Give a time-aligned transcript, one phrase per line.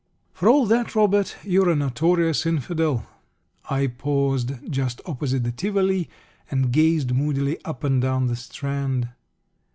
[0.33, 3.05] "For all that, Robert, you're a notorious Infidel."
[3.69, 6.09] I paused just opposite the Tivoli
[6.49, 9.09] and gazed moodily up and down the Strand.